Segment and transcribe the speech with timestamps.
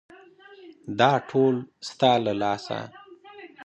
[0.99, 1.55] _دا ټول
[1.87, 2.79] ستا له لاسه.